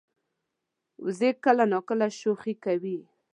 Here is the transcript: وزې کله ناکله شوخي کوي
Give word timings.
وزې 1.05 1.29
کله 1.43 1.63
ناکله 1.73 2.07
شوخي 2.19 2.53
کوي 2.65 2.97